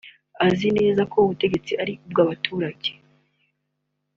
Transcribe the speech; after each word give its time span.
Azi 0.45 0.67
neza 0.77 1.01
ko 1.11 1.17
ubutegetsi 1.25 1.71
ari 1.81 1.93
ubw’abaturage 2.05 2.91